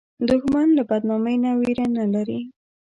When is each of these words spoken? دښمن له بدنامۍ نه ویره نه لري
دښمن 0.27 0.67
له 0.77 0.83
بدنامۍ 0.89 1.35
نه 1.43 1.51
ویره 1.59 1.85
نه 1.97 2.05
لري 2.13 2.39